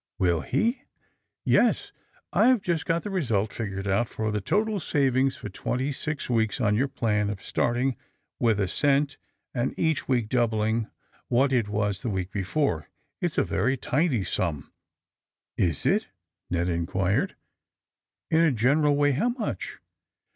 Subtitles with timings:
[0.19, 0.83] ^'A¥ill her'
[1.47, 1.91] ^^Yes;
[2.33, 6.59] I've jnst got the result figured out for the total savings for twenty six weeks
[6.59, 7.95] on your plan of starting
[8.39, 9.17] with a cent
[9.53, 10.89] and each week doubling
[11.27, 12.89] what it was the week before.
[13.21, 14.73] It's a very tidy sum."
[15.59, 16.07] ^ '^Is it?"
[16.49, 17.35] Ned inquired.
[18.31, 19.77] *'In a general way, how much?"